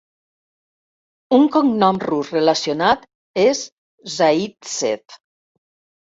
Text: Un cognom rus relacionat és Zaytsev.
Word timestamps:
Un 1.37 1.45
cognom 1.55 1.99
rus 2.05 2.31
relacionat 2.37 3.07
és 3.45 3.63
Zaytsev. 4.17 5.21